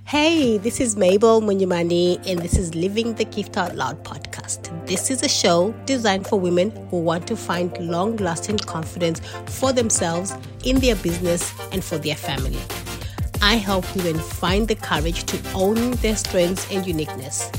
Hey, 0.00 0.58
this 0.58 0.80
is 0.80 0.96
Mabel 0.96 1.40
Munyamani, 1.40 2.16
and 2.26 2.40
this 2.40 2.58
is 2.58 2.74
Living 2.74 3.14
the 3.14 3.24
Gift 3.24 3.56
Out 3.56 3.74
Loud 3.76 4.02
podcast. 4.04 4.86
This 4.86 5.10
is 5.10 5.22
a 5.22 5.28
show 5.28 5.72
designed 5.86 6.26
for 6.26 6.38
women 6.40 6.70
who 6.90 7.00
want 7.00 7.26
to 7.28 7.36
find 7.36 7.76
long 7.78 8.16
lasting 8.16 8.58
confidence 8.58 9.20
for 9.46 9.72
themselves, 9.72 10.34
in 10.64 10.80
their 10.80 10.96
business, 10.96 11.52
and 11.72 11.84
for 11.84 11.98
their 11.98 12.16
family. 12.16 12.58
I 13.40 13.56
help 13.56 13.84
women 13.96 14.18
find 14.18 14.68
the 14.68 14.74
courage 14.74 15.24
to 15.24 15.52
own 15.52 15.92
their 16.02 16.16
strengths 16.16 16.70
and 16.70 16.86
uniqueness, 16.86 17.50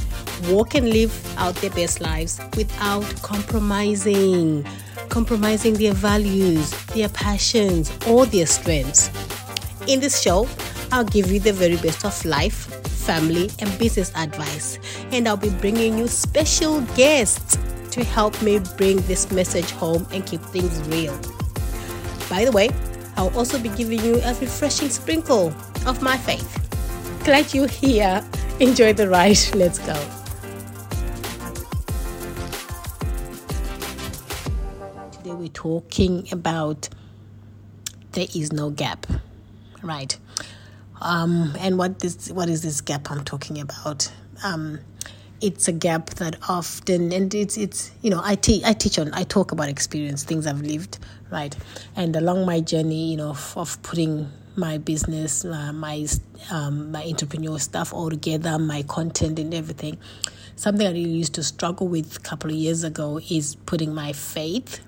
walk 0.49 0.75
and 0.75 0.89
live 0.89 1.13
out 1.37 1.55
their 1.55 1.71
best 1.71 2.01
lives 2.01 2.39
without 2.55 3.03
compromising, 3.21 4.65
compromising 5.09 5.73
their 5.75 5.93
values, 5.93 6.71
their 6.87 7.09
passions, 7.09 7.91
or 8.07 8.25
their 8.25 8.45
strengths. 8.45 9.09
In 9.87 9.99
this 9.99 10.21
show, 10.21 10.47
I'll 10.93 11.03
give 11.03 11.31
you 11.31 11.39
the 11.39 11.53
very 11.53 11.77
best 11.77 12.05
of 12.05 12.23
life, 12.23 12.67
family, 12.85 13.49
and 13.57 13.79
business 13.79 14.11
advice. 14.15 14.77
And 15.11 15.27
I'll 15.27 15.35
be 15.35 15.49
bringing 15.49 15.97
you 15.97 16.07
special 16.07 16.81
guests 16.95 17.57
to 17.89 18.03
help 18.03 18.39
me 18.43 18.59
bring 18.77 18.97
this 19.07 19.31
message 19.31 19.71
home 19.71 20.05
and 20.11 20.23
keep 20.23 20.39
things 20.39 20.79
real. 20.89 21.17
By 22.29 22.45
the 22.45 22.51
way, 22.51 22.69
I'll 23.17 23.35
also 23.35 23.57
be 23.57 23.69
giving 23.69 24.05
you 24.05 24.21
a 24.21 24.35
refreshing 24.35 24.89
sprinkle 24.89 25.47
of 25.87 26.03
my 26.03 26.15
faith. 26.15 26.45
Glad 27.23 27.55
you're 27.55 27.67
here. 27.67 28.23
Enjoy 28.59 28.93
the 28.93 29.09
ride. 29.09 29.39
Let's 29.55 29.79
go. 29.79 29.95
Today 35.11 35.33
we're 35.33 35.47
talking 35.47 36.27
about 36.31 36.87
there 38.11 38.27
is 38.35 38.53
no 38.53 38.69
gap, 38.69 39.07
right? 39.81 40.15
Um, 41.03 41.53
and 41.59 41.77
what 41.77 41.99
this 41.99 42.31
what 42.31 42.47
is 42.49 42.61
this 42.61 42.79
gap 42.79 43.11
I'm 43.11 43.25
talking 43.25 43.59
about? 43.59 44.11
Um, 44.43 44.79
it's 45.41 45.67
a 45.67 45.73
gap 45.73 46.11
that 46.11 46.37
often 46.47 47.11
and 47.11 47.33
it's 47.35 47.57
it's 47.57 47.91
you 48.01 48.09
know 48.09 48.21
I 48.23 48.35
teach 48.35 48.63
I 48.63 48.71
teach 48.71 48.97
on 48.97 49.13
I 49.13 49.23
talk 49.23 49.51
about 49.51 49.67
experience 49.67 50.23
things 50.23 50.47
I've 50.47 50.61
lived 50.61 50.99
right? 51.29 51.53
And 51.97 52.15
along 52.15 52.45
my 52.45 52.61
journey 52.61 53.11
you 53.11 53.17
know 53.17 53.31
of, 53.31 53.53
of 53.57 53.81
putting 53.83 54.31
my 54.55 54.77
business 54.77 55.43
uh, 55.43 55.73
my 55.73 56.07
um, 56.49 56.93
my 56.93 57.03
entrepreneurial 57.03 57.59
stuff 57.59 57.93
all 57.93 58.09
together 58.09 58.57
my 58.57 58.83
content 58.83 59.37
and 59.39 59.53
everything. 59.53 59.97
Something 60.55 60.87
I 60.87 60.91
really 60.91 61.09
used 61.09 61.33
to 61.33 61.43
struggle 61.43 61.89
with 61.89 62.15
a 62.15 62.19
couple 62.21 62.49
of 62.49 62.55
years 62.55 62.85
ago 62.85 63.19
is 63.29 63.55
putting 63.65 63.93
my 63.93 64.13
faith 64.13 64.79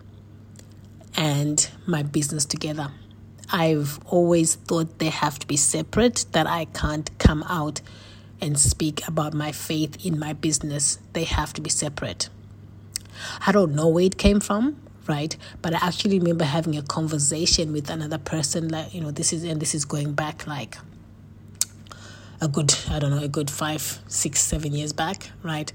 and 1.17 1.69
my 1.85 2.03
business 2.03 2.45
together 2.45 2.91
I've 3.51 3.99
always 4.05 4.55
thought 4.55 4.99
they 4.99 5.09
have 5.09 5.39
to 5.39 5.47
be 5.47 5.57
separate, 5.57 6.25
that 6.31 6.47
I 6.47 6.65
can't 6.65 7.09
come 7.19 7.43
out 7.43 7.81
and 8.41 8.59
speak 8.59 9.07
about 9.07 9.33
my 9.33 9.51
faith 9.51 10.05
in 10.05 10.19
my 10.19 10.33
business. 10.33 10.99
They 11.13 11.23
have 11.23 11.53
to 11.53 11.61
be 11.61 11.69
separate. 11.69 12.29
I 13.45 13.51
don't 13.51 13.73
know 13.73 13.87
where 13.87 14.03
it 14.03 14.17
came 14.17 14.39
from, 14.39 14.81
right? 15.07 15.35
But 15.61 15.73
I 15.73 15.87
actually 15.87 16.19
remember 16.19 16.43
having 16.43 16.77
a 16.77 16.81
conversation 16.81 17.71
with 17.71 17.89
another 17.89 18.17
person, 18.17 18.69
like, 18.69 18.93
you 18.93 19.01
know, 19.01 19.11
this 19.11 19.31
is, 19.31 19.43
and 19.43 19.61
this 19.61 19.73
is 19.73 19.85
going 19.85 20.13
back 20.13 20.47
like 20.47 20.77
a 22.41 22.47
good, 22.47 22.73
I 22.89 22.99
don't 22.99 23.11
know, 23.11 23.23
a 23.23 23.27
good 23.27 23.49
five, 23.49 23.99
six, 24.07 24.41
seven 24.41 24.73
years 24.73 24.91
back, 24.91 25.29
right? 25.43 25.71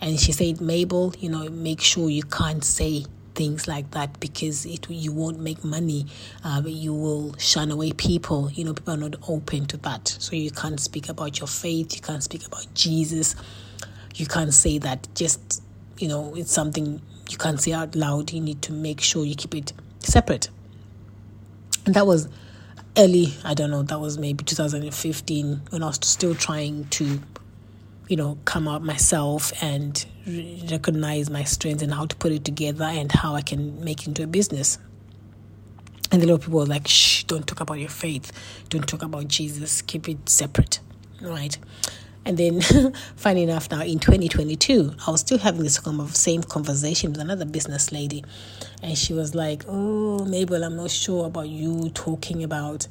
And 0.00 0.20
she 0.20 0.32
said, 0.32 0.60
Mabel, 0.60 1.14
you 1.18 1.30
know, 1.30 1.48
make 1.48 1.80
sure 1.80 2.10
you 2.10 2.24
can't 2.24 2.62
say 2.64 3.06
things 3.34 3.66
like 3.66 3.90
that 3.92 4.18
because 4.20 4.64
it 4.66 4.88
you 4.88 5.12
won't 5.12 5.38
make 5.38 5.64
money. 5.64 6.06
Uh, 6.44 6.62
you 6.64 6.94
will 6.94 7.36
shun 7.38 7.70
away 7.70 7.92
people. 7.92 8.50
You 8.50 8.64
know, 8.64 8.74
people 8.74 8.94
are 8.94 8.98
not 8.98 9.16
open 9.28 9.66
to 9.66 9.76
that. 9.78 10.08
So 10.08 10.36
you 10.36 10.50
can't 10.50 10.80
speak 10.80 11.08
about 11.08 11.38
your 11.38 11.48
faith. 11.48 11.94
You 11.94 12.00
can't 12.00 12.22
speak 12.22 12.46
about 12.46 12.66
Jesus. 12.74 13.34
You 14.14 14.26
can't 14.26 14.54
say 14.54 14.78
that. 14.78 15.08
Just 15.14 15.62
you 15.98 16.08
know, 16.08 16.34
it's 16.36 16.52
something 16.52 17.00
you 17.30 17.38
can't 17.38 17.60
say 17.60 17.72
out 17.72 17.94
loud. 17.94 18.32
You 18.32 18.40
need 18.40 18.62
to 18.62 18.72
make 18.72 19.00
sure 19.00 19.24
you 19.24 19.34
keep 19.34 19.54
it 19.54 19.72
separate. 20.00 20.50
And 21.86 21.94
that 21.94 22.06
was 22.06 22.28
early. 22.96 23.34
I 23.44 23.54
don't 23.54 23.70
know. 23.70 23.82
That 23.82 24.00
was 24.00 24.18
maybe 24.18 24.44
2015 24.44 25.62
when 25.70 25.82
I 25.82 25.86
was 25.86 25.98
still 26.02 26.34
trying 26.34 26.84
to 26.90 27.20
you 28.08 28.16
know, 28.16 28.38
come 28.44 28.68
out 28.68 28.82
myself 28.82 29.52
and 29.62 30.04
recognize 30.70 31.30
my 31.30 31.44
strengths 31.44 31.82
and 31.82 31.92
how 31.92 32.06
to 32.06 32.16
put 32.16 32.32
it 32.32 32.44
together 32.44 32.84
and 32.84 33.10
how 33.10 33.34
I 33.34 33.42
can 33.42 33.82
make 33.82 34.02
it 34.02 34.08
into 34.08 34.22
a 34.22 34.26
business. 34.26 34.78
And 36.12 36.22
a 36.22 36.26
lot 36.26 36.34
of 36.34 36.40
people 36.42 36.62
are 36.62 36.66
like, 36.66 36.86
shh, 36.86 37.24
don't 37.24 37.46
talk 37.46 37.60
about 37.60 37.78
your 37.78 37.88
faith. 37.88 38.30
Don't 38.68 38.86
talk 38.86 39.02
about 39.02 39.28
Jesus. 39.28 39.82
Keep 39.82 40.08
it 40.08 40.28
separate. 40.28 40.80
Right. 41.20 41.56
And 42.26 42.38
then, 42.38 42.60
funny 43.16 43.42
enough, 43.42 43.70
now 43.70 43.82
in 43.82 43.98
2022, 43.98 44.94
I 45.06 45.10
was 45.10 45.20
still 45.20 45.38
having 45.38 45.62
this 45.62 45.80
same 46.12 46.42
conversation 46.42 47.12
with 47.12 47.20
another 47.20 47.44
business 47.44 47.92
lady. 47.92 48.24
And 48.82 48.96
she 48.96 49.12
was 49.12 49.34
like, 49.34 49.64
Oh, 49.66 50.24
Mabel, 50.24 50.62
I'm 50.64 50.76
not 50.76 50.90
sure 50.90 51.26
about 51.26 51.48
you 51.48 51.90
talking 51.90 52.44
about 52.44 52.86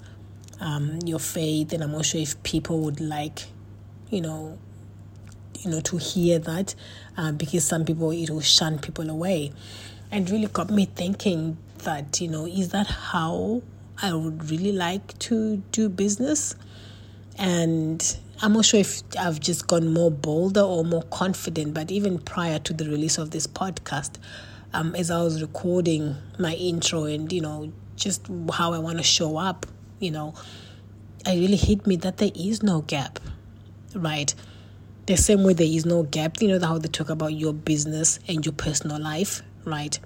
um, 0.60 1.00
your 1.06 1.20
faith. 1.20 1.74
And 1.74 1.84
I'm 1.84 1.92
not 1.92 2.06
sure 2.06 2.22
if 2.22 2.42
people 2.44 2.80
would 2.82 3.00
like, 3.00 3.44
you 4.10 4.22
know, 4.22 4.58
you 5.64 5.72
know, 5.72 5.82
to 5.82 5.98
hear 5.98 6.40
that 6.40 6.76
uh, 7.18 7.32
because 7.32 7.64
some 7.64 7.86
people, 7.86 8.12
it 8.12 8.30
will 8.30 8.42
shun 8.42 8.80
people 8.80 9.10
away. 9.10 9.52
And 10.12 10.30
really 10.30 10.48
got 10.48 10.70
me 10.70 10.86
thinking 10.86 11.58
that, 11.80 12.22
you 12.22 12.28
know, 12.28 12.46
is 12.46 12.70
that 12.70 12.88
how 12.88 13.62
I 14.02 14.14
would 14.14 14.50
really 14.50 14.72
like 14.72 15.18
to 15.20 15.58
do 15.72 15.90
business? 15.90 16.56
And 17.38 18.18
I'm 18.42 18.54
not 18.54 18.66
sure 18.66 18.80
if 18.80 19.02
I've 19.20 19.40
just 19.40 19.68
gone 19.68 19.92
more 19.92 20.12
bolder 20.12 20.62
or 20.62 20.84
more 20.84 21.04
confident, 21.04 21.74
but 21.74 21.90
even 21.90 22.20
prior 22.20 22.60
to 22.60 22.74
the 22.74 22.86
release 22.86 23.18
of 23.18 23.32
this 23.32 23.48
podcast, 23.48 24.16
um, 24.74 24.96
as 24.96 25.10
I 25.10 25.22
was 25.24 25.42
recording 25.42 26.16
my 26.38 26.54
intro 26.54 27.06
and, 27.06 27.32
you 27.32 27.42
know, 27.42 27.72
just 27.96 28.28
how 28.52 28.74
I 28.74 28.80
want 28.80 28.98
to 28.98 29.04
show 29.04 29.38
up, 29.38 29.66
you 30.00 30.12
know, 30.12 30.34
it 31.26 31.40
really 31.40 31.56
hit 31.56 31.88
me 31.88 31.96
that 31.98 32.18
there 32.18 32.32
is 32.36 32.62
no 32.62 32.82
gap, 32.82 33.20
right? 33.96 34.34
The 35.06 35.18
same 35.18 35.44
way 35.44 35.54
there 35.54 35.68
is 35.68 35.86
no 35.86 36.04
gap. 36.04 36.42
You 36.42 36.48
know 36.48 36.66
how 36.66 36.78
they 36.78 36.88
talk 36.88 37.10
about 37.10 37.34
your 37.34 37.54
business 37.54 38.20
and 38.28 38.46
your 38.46 38.54
personal 38.54 39.00
life, 39.00 39.42
right? 39.66 40.00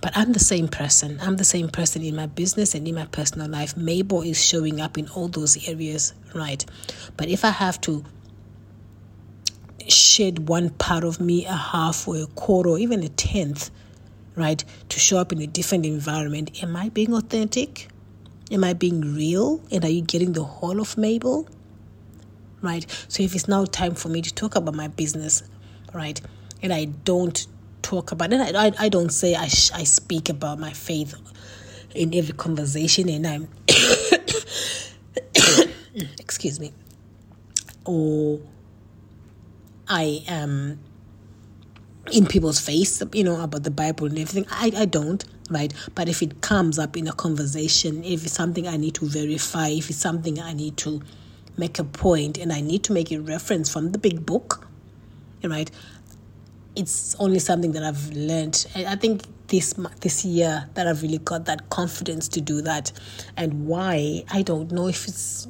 But 0.00 0.16
I'm 0.16 0.32
the 0.32 0.40
same 0.40 0.68
person. 0.68 1.18
I'm 1.22 1.36
the 1.36 1.44
same 1.44 1.68
person 1.68 2.02
in 2.02 2.16
my 2.16 2.26
business 2.26 2.74
and 2.74 2.88
in 2.88 2.94
my 2.94 3.04
personal 3.06 3.48
life. 3.48 3.76
Mabel 3.76 4.22
is 4.22 4.42
showing 4.42 4.80
up 4.80 4.98
in 4.98 5.08
all 5.10 5.28
those 5.28 5.68
areas, 5.68 6.14
right? 6.34 6.64
But 7.16 7.28
if 7.28 7.44
I 7.44 7.50
have 7.50 7.80
to 7.82 8.04
shed 9.88 10.48
one 10.48 10.70
part 10.70 11.04
of 11.04 11.20
me, 11.20 11.44
a 11.44 11.52
half 11.52 12.08
or 12.08 12.16
a 12.16 12.26
quarter 12.26 12.70
or 12.70 12.78
even 12.78 13.02
a 13.02 13.08
tenth, 13.10 13.70
right, 14.34 14.64
to 14.88 14.98
show 14.98 15.18
up 15.18 15.30
in 15.32 15.40
a 15.40 15.46
different 15.46 15.86
environment, 15.86 16.62
am 16.62 16.74
I 16.74 16.88
being 16.88 17.14
authentic? 17.14 17.88
Am 18.50 18.64
I 18.64 18.72
being 18.72 19.14
real? 19.14 19.62
And 19.70 19.84
are 19.84 19.90
you 19.90 20.02
getting 20.02 20.32
the 20.32 20.44
whole 20.44 20.80
of 20.80 20.96
Mabel? 20.96 21.48
Right? 22.62 22.86
So 23.08 23.22
if 23.22 23.34
it's 23.34 23.48
now 23.48 23.64
time 23.64 23.94
for 23.94 24.08
me 24.08 24.22
to 24.22 24.32
talk 24.32 24.56
about 24.56 24.74
my 24.74 24.88
business, 24.88 25.42
right, 25.92 26.20
and 26.62 26.72
I 26.72 26.86
don't 26.86 27.46
talk 27.82 28.12
about 28.12 28.32
it, 28.32 28.56
I, 28.56 28.72
I, 28.78 28.88
don't 28.88 29.10
say 29.10 29.34
I, 29.34 29.48
sh- 29.48 29.72
I 29.72 29.84
speak 29.84 30.28
about 30.28 30.58
my 30.58 30.72
faith 30.72 31.14
in 31.94 32.14
every 32.14 32.34
conversation, 32.34 33.08
and 33.08 33.26
I'm, 33.26 33.48
excuse 36.18 36.60
me, 36.60 36.72
or 37.84 38.40
I 39.88 40.22
am 40.28 40.78
in 42.10 42.26
people's 42.26 42.60
face, 42.60 43.02
you 43.12 43.24
know, 43.24 43.40
about 43.40 43.62
the 43.62 43.70
Bible 43.70 44.06
and 44.06 44.18
everything. 44.18 44.46
I, 44.50 44.72
I 44.76 44.84
don't, 44.86 45.24
right? 45.50 45.72
But 45.94 46.08
if 46.08 46.22
it 46.22 46.40
comes 46.40 46.78
up 46.78 46.96
in 46.96 47.06
a 47.06 47.12
conversation, 47.12 48.02
if 48.04 48.24
it's 48.24 48.32
something 48.32 48.66
I 48.66 48.76
need 48.76 48.94
to 48.96 49.06
verify, 49.06 49.68
if 49.68 49.90
it's 49.90 49.98
something 49.98 50.40
I 50.40 50.52
need 50.52 50.76
to 50.78 51.02
make 51.56 51.78
a 51.78 51.84
point 51.84 52.38
and 52.38 52.52
I 52.52 52.60
need 52.60 52.84
to 52.84 52.92
make 52.92 53.12
a 53.12 53.18
reference 53.18 53.70
from 53.70 53.92
the 53.92 53.98
big 53.98 54.24
book, 54.24 54.66
right? 55.44 55.70
It's 56.74 57.14
only 57.18 57.38
something 57.38 57.72
that 57.72 57.82
I've 57.82 58.10
learned. 58.12 58.66
I 58.74 58.96
think 58.96 59.22
this 59.48 59.74
this 60.00 60.24
year 60.24 60.68
that 60.72 60.86
I've 60.86 61.02
really 61.02 61.18
got 61.18 61.44
that 61.44 61.68
confidence 61.68 62.28
to 62.28 62.40
do 62.40 62.62
that, 62.62 62.90
and 63.36 63.66
why 63.66 64.24
I 64.30 64.40
don't 64.40 64.72
know 64.72 64.88
if 64.88 65.06
it's 65.06 65.46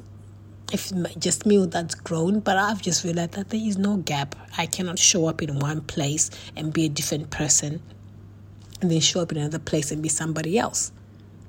if 0.73 0.91
just 1.17 1.45
me 1.45 1.65
that's 1.65 1.95
grown, 1.95 2.41
but 2.41 2.57
I've 2.57 2.81
just 2.81 3.05
realized 3.05 3.31
that 3.33 3.49
there 3.51 3.61
is 3.61 3.77
no 3.77 3.97
gap. 3.97 4.35
I 4.57 4.65
cannot 4.65 4.99
show 4.99 5.27
up 5.27 5.41
in 5.41 5.59
one 5.59 5.81
place 5.81 6.29
and 6.57 6.73
be 6.73 6.85
a 6.85 6.89
different 6.89 7.29
person, 7.29 7.81
and 8.81 8.91
then 8.91 8.99
show 8.99 9.21
up 9.21 9.31
in 9.31 9.37
another 9.37 9.59
place 9.59 9.91
and 9.91 10.01
be 10.03 10.09
somebody 10.09 10.59
else, 10.59 10.91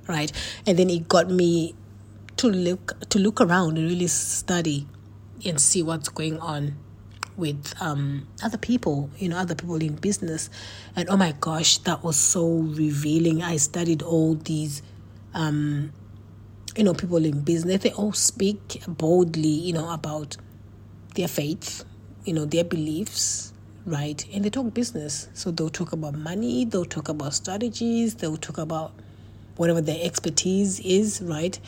right? 0.06 0.31
And 0.67 0.78
then 0.78 0.88
it 0.90 1.08
got 1.08 1.28
me 1.28 1.75
to 2.36 2.48
look 2.48 3.08
to 3.10 3.19
look 3.19 3.40
around 3.40 3.78
and 3.78 3.88
really 3.88 4.06
study 4.06 4.86
and 5.44 5.60
see 5.60 5.82
what's 5.82 6.08
going 6.08 6.38
on 6.40 6.76
with 7.36 7.75
um, 7.81 8.26
other 8.42 8.58
people, 8.58 9.10
you 9.19 9.28
know, 9.28 9.36
other 9.36 9.54
people 9.54 9.76
in 9.76 9.96
business. 9.96 10.50
And 10.94 11.08
oh 11.10 11.16
my 11.16 11.32
gosh, 11.40 11.78
that 11.78 12.04
was 12.04 12.16
so 12.16 12.46
revealing. 12.46 13.42
I 13.42 13.56
studied 13.56 14.02
all 14.02 14.36
these 14.36 14.82
um, 15.34 15.92
you 16.76 16.82
know, 16.82 16.94
people 16.94 17.25
in 17.25 17.40
business, 17.42 17.82
they 17.82 17.92
all 17.92 18.12
speak 18.12 18.82
boldly, 18.88 19.48
you 19.48 19.72
know, 19.72 19.92
about 19.92 20.37
their 21.14 21.28
faith, 21.28 21.84
you 22.25 22.32
know, 22.32 22.44
their 22.44 22.64
beliefs, 22.64 23.52
right? 23.87 24.25
And 24.32 24.44
they 24.44 24.50
talk 24.50 24.75
business. 24.75 25.28
So 25.34 25.50
they'll 25.50 25.69
talk 25.69 25.92
about 25.92 26.14
money, 26.14 26.64
they'll 26.64 26.84
talk 26.84 27.08
about 27.08 27.34
strategies, 27.34 28.16
they'll 28.16 28.37
talk 28.37 28.58
about 28.58 28.92
whatever 29.56 29.80
their 29.80 29.98
expertise 30.00 30.80
is, 30.80 31.22
right? 31.22 31.58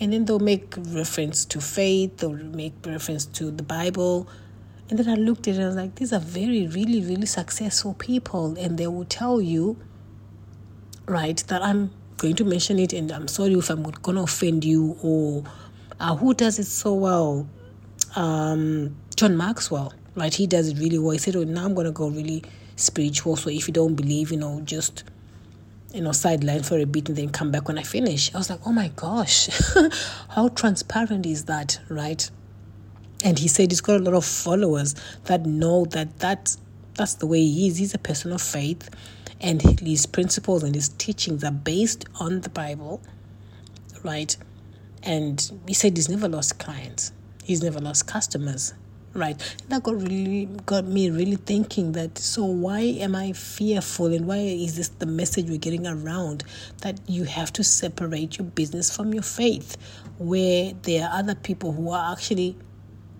And 0.00 0.12
then 0.12 0.24
they'll 0.24 0.38
make 0.38 0.74
reference 0.76 1.44
to 1.46 1.60
faith, 1.60 2.18
they'll 2.18 2.32
make 2.32 2.74
reference 2.86 3.26
to 3.26 3.50
the 3.50 3.62
Bible. 3.62 4.28
And 4.90 4.98
then 4.98 5.08
I 5.08 5.14
looked 5.14 5.48
at 5.48 5.54
it 5.54 5.56
and 5.56 5.64
I 5.64 5.66
was 5.66 5.76
like, 5.76 5.96
these 5.96 6.12
are 6.12 6.20
very, 6.20 6.66
really, 6.66 7.02
really 7.02 7.26
successful 7.26 7.94
people. 7.94 8.56
And 8.58 8.78
they 8.78 8.86
will 8.86 9.04
tell 9.04 9.40
you, 9.40 9.76
right, 11.06 11.36
that 11.48 11.62
I'm 11.62 11.90
going 12.16 12.36
to 12.36 12.44
mention 12.44 12.78
it 12.78 12.92
and 12.92 13.10
I'm 13.12 13.28
sorry 13.28 13.52
if 13.52 13.70
I'm 13.70 13.82
going 13.82 14.16
to 14.16 14.22
offend 14.22 14.64
you 14.64 14.96
or 15.02 15.44
uh, 16.00 16.16
who 16.16 16.32
does 16.34 16.58
it 16.58 16.64
so 16.64 16.94
well? 16.94 17.48
Um, 18.16 18.96
John 19.16 19.36
Maxwell, 19.36 19.92
right? 20.14 20.32
He 20.32 20.46
does 20.46 20.68
it 20.68 20.78
really 20.78 20.98
well. 20.98 21.10
He 21.10 21.18
said, 21.18 21.36
oh, 21.36 21.44
now 21.44 21.64
I'm 21.64 21.74
going 21.74 21.86
to 21.86 21.92
go 21.92 22.08
really 22.08 22.44
spiritual. 22.76 23.36
So 23.36 23.50
if 23.50 23.68
you 23.68 23.74
don't 23.74 23.94
believe, 23.94 24.30
you 24.30 24.38
know, 24.38 24.60
just 24.62 25.04
you 25.92 26.02
know, 26.02 26.12
sideline 26.12 26.62
for 26.62 26.78
a 26.78 26.84
bit 26.84 27.08
and 27.08 27.16
then 27.16 27.30
come 27.30 27.50
back 27.50 27.66
when 27.68 27.78
I 27.78 27.82
finish. 27.82 28.34
I 28.34 28.38
was 28.38 28.50
like, 28.50 28.60
oh 28.66 28.72
my 28.72 28.88
gosh, 28.88 29.48
how 30.28 30.48
transparent 30.48 31.24
is 31.24 31.44
that, 31.46 31.80
right? 31.88 32.28
And 33.24 33.38
he 33.38 33.48
said 33.48 33.70
he's 33.70 33.80
got 33.80 34.00
a 34.00 34.02
lot 34.02 34.14
of 34.14 34.24
followers 34.24 34.94
that 35.24 35.46
know 35.46 35.86
that 35.86 36.18
that's, 36.18 36.58
that's 36.94 37.14
the 37.14 37.26
way 37.26 37.40
he 37.40 37.68
is. 37.68 37.78
He's 37.78 37.94
a 37.94 37.98
person 37.98 38.32
of 38.32 38.42
faith, 38.42 38.90
and 39.40 39.80
his 39.80 40.06
principles 40.06 40.62
and 40.62 40.74
his 40.74 40.90
teachings 40.90 41.42
are 41.42 41.52
based 41.52 42.04
on 42.20 42.42
the 42.42 42.50
Bible, 42.50 43.00
right? 44.02 44.36
And 45.02 45.62
he 45.66 45.74
said 45.74 45.96
he's 45.96 46.08
never 46.08 46.28
lost 46.28 46.58
clients, 46.58 47.12
he's 47.42 47.62
never 47.62 47.80
lost 47.80 48.06
customers, 48.06 48.74
right. 49.14 49.56
That 49.68 49.82
got 49.82 50.00
really 50.00 50.46
got 50.66 50.84
me 50.84 51.10
really 51.10 51.36
thinking 51.36 51.92
that 51.92 52.18
so 52.18 52.44
why 52.44 52.80
am 52.80 53.14
i 53.14 53.32
fearful 53.32 54.06
and 54.06 54.26
why 54.26 54.38
is 54.38 54.76
this 54.76 54.88
the 54.88 55.06
message 55.06 55.48
we're 55.48 55.58
getting 55.58 55.86
around 55.86 56.44
that 56.82 57.00
you 57.06 57.24
have 57.24 57.52
to 57.54 57.64
separate 57.64 58.38
your 58.38 58.46
business 58.46 58.94
from 58.94 59.12
your 59.12 59.22
faith 59.22 59.76
where 60.18 60.72
there 60.82 61.04
are 61.08 61.18
other 61.18 61.34
people 61.34 61.72
who 61.72 61.90
are 61.90 62.12
actually 62.12 62.56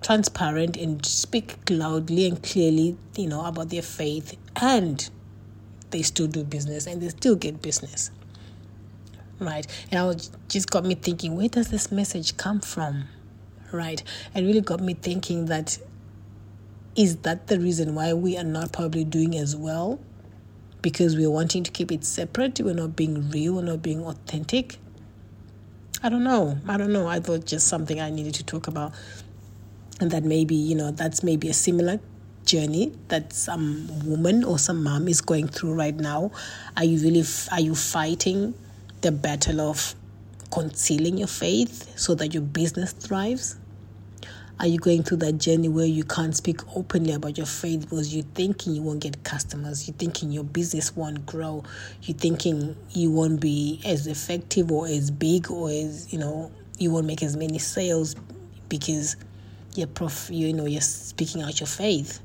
transparent 0.00 0.76
and 0.76 1.05
speak 1.05 1.56
loudly 1.70 2.26
and 2.26 2.43
clearly 2.43 2.96
you 3.17 3.26
know 3.26 3.44
about 3.44 3.69
their 3.70 3.82
faith 3.82 4.37
and 4.61 5.11
they 5.90 6.02
still 6.02 6.26
do 6.26 6.44
business 6.44 6.87
and 6.87 7.00
they 7.00 7.08
still 7.08 7.35
get 7.35 7.62
business. 7.62 8.11
Right. 9.40 9.67
And 9.90 10.00
i 10.00 10.05
was 10.05 10.31
just 10.49 10.69
got 10.69 10.85
me 10.85 10.96
thinking 10.96 11.37
where 11.37 11.49
does 11.49 11.69
this 11.69 11.93
message 11.93 12.37
come 12.37 12.61
from 12.61 13.05
right? 13.72 14.02
And 14.34 14.46
really 14.46 14.60
got 14.60 14.80
me 14.80 14.94
thinking 14.94 15.46
that 15.46 15.78
is 16.96 17.18
that 17.18 17.46
the 17.46 17.60
reason 17.60 17.94
why 17.94 18.12
we 18.12 18.36
are 18.36 18.44
not 18.44 18.72
probably 18.72 19.04
doing 19.04 19.36
as 19.36 19.54
well? 19.54 20.00
Because 20.82 21.16
we're 21.16 21.30
wanting 21.30 21.62
to 21.64 21.70
keep 21.70 21.92
it 21.92 22.04
separate, 22.04 22.60
we're 22.60 22.74
not 22.74 22.96
being 22.96 23.30
real, 23.30 23.54
we're 23.54 23.62
not 23.62 23.82
being 23.82 24.04
authentic. 24.04 24.78
I 26.02 26.08
don't 26.08 26.24
know. 26.24 26.58
I 26.68 26.76
don't 26.76 26.92
know. 26.92 27.08
I 27.08 27.18
thought 27.20 27.44
just 27.44 27.66
something 27.66 28.00
I 28.00 28.10
needed 28.10 28.34
to 28.34 28.44
talk 28.44 28.68
about. 28.68 28.92
And 30.00 30.10
that 30.12 30.22
maybe, 30.22 30.54
you 30.54 30.76
know, 30.76 30.92
that's 30.92 31.24
maybe 31.24 31.48
a 31.48 31.54
similar 31.54 31.98
journey 32.44 32.92
that 33.08 33.32
some 33.32 33.88
woman 34.04 34.42
or 34.42 34.58
some 34.58 34.82
mom 34.82 35.06
is 35.06 35.20
going 35.20 35.48
through 35.48 35.74
right 35.74 35.94
now. 35.94 36.30
Are 36.76 36.84
you 36.84 36.98
really, 36.98 37.24
are 37.50 37.60
you 37.60 37.74
fighting 37.74 38.54
the 39.00 39.12
battle 39.12 39.60
of 39.60 39.94
concealing 40.50 41.18
your 41.18 41.28
faith 41.28 41.98
so 41.98 42.14
that 42.14 42.34
your 42.34 42.42
business 42.42 42.92
thrives? 42.92 43.56
Are 44.60 44.66
you 44.66 44.78
going 44.78 45.04
through 45.04 45.18
that 45.18 45.38
journey 45.38 45.68
where 45.68 45.86
you 45.86 46.02
can't 46.02 46.34
speak 46.34 46.60
openly 46.76 47.12
about 47.12 47.36
your 47.36 47.46
faith 47.46 47.82
because 47.82 48.12
you're 48.12 48.24
thinking 48.34 48.74
you 48.74 48.82
won't 48.82 49.00
get 49.00 49.22
customers, 49.22 49.86
you're 49.86 49.96
thinking 49.96 50.32
your 50.32 50.42
business 50.42 50.96
won't 50.96 51.24
grow, 51.24 51.62
you're 52.02 52.16
thinking 52.16 52.76
you 52.90 53.12
won't 53.12 53.40
be 53.40 53.80
as 53.84 54.08
effective 54.08 54.72
or 54.72 54.88
as 54.88 55.12
big 55.12 55.48
or 55.50 55.70
as, 55.70 56.12
you 56.12 56.18
know, 56.18 56.50
you 56.76 56.90
won't 56.90 57.06
make 57.06 57.22
as 57.22 57.36
many 57.36 57.58
sales 57.58 58.16
because 58.68 59.16
you're 59.76 59.86
prof, 59.86 60.28
you 60.32 60.52
know, 60.52 60.66
you're 60.66 60.80
speaking 60.80 61.42
out 61.42 61.60
your 61.60 61.68
faith. 61.68 62.20